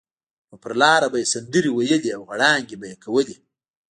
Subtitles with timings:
[0.49, 3.37] نو پر لاره به یې سندرې ویلې او غړانګې به یې کولې.